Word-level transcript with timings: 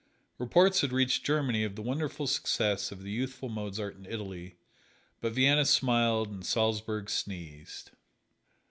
Reports 0.39 0.81
had 0.81 0.91
reached 0.91 1.23
Germany 1.23 1.63
of 1.63 1.75
the 1.75 1.81
wonderful 1.83 2.25
success 2.25 2.91
of 2.91 3.03
the 3.03 3.11
youthful 3.11 3.49
Mozart 3.49 3.97
in 3.97 4.07
Italy, 4.07 4.55
but 5.19 5.33
Vienna 5.33 5.63
smiled 5.63 6.31
and 6.31 6.43
Salzburg 6.43 7.07
sneezed. 7.07 7.91